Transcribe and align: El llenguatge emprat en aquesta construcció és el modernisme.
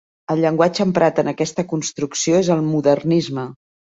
El 0.33 0.39
llenguatge 0.43 0.85
emprat 0.85 1.21
en 1.23 1.29
aquesta 1.33 1.67
construcció 1.75 2.39
és 2.45 2.51
el 2.57 2.65
modernisme. 2.73 3.47